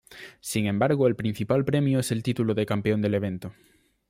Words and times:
Sin 0.39 0.65
embargo 0.65 1.05
el 1.05 1.15
principal 1.15 1.63
premio 1.63 1.99
es 1.99 2.11
el 2.11 2.23
título 2.23 2.55
de 2.55 2.65
campeón 2.65 3.03
del 3.03 3.13
evento. 3.13 3.53